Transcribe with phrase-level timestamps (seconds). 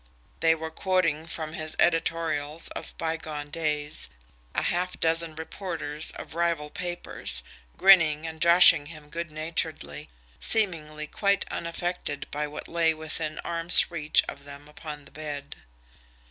[0.39, 4.09] They were quoting from his editorials of bygone days,
[4.55, 7.43] a half dozen reporters of rival papers,
[7.77, 10.09] grinning and joshing him good naturedly,
[10.39, 15.55] seemingly quite unaffected by what lay within arm's reach of them upon the bed.